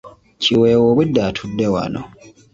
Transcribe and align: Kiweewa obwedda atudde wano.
Kiweewa 0.41 0.85
obwedda 0.91 1.21
atudde 1.29 1.65
wano. 1.73 2.01